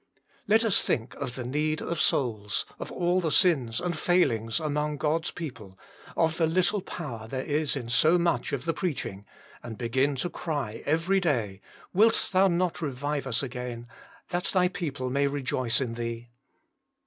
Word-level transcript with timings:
Let 0.47 0.65
us 0.65 0.81
think 0.81 1.13
of 1.13 1.35
the 1.35 1.43
need 1.45 1.79
of 1.79 2.01
souls, 2.01 2.65
of 2.79 2.91
all 2.91 3.19
the 3.21 3.29
sins 3.31 3.79
and 3.79 3.95
failings 3.95 4.59
among 4.59 4.97
God 4.97 5.25
s 5.25 5.29
people, 5.29 5.77
of 6.17 6.37
the 6.37 6.47
little 6.47 6.81
power 6.81 7.27
there 7.27 7.43
is 7.43 7.75
in 7.75 7.87
so 7.87 8.17
much 8.17 8.51
of 8.51 8.65
the 8.65 8.73
preaching, 8.73 9.27
and 9.61 9.77
begin 9.77 10.15
to 10.15 10.29
cry 10.31 10.81
every 10.87 11.19
day," 11.19 11.61
Wilt 11.93 12.29
Thou 12.31 12.47
not 12.47 12.81
revive 12.81 13.27
us 13.27 13.43
again, 13.43 13.87
that 14.29 14.45
Thy 14.45 14.69
people 14.69 15.11
may 15.11 15.27
rejoice 15.27 15.79
in 15.79 15.93
Thee 15.93 16.29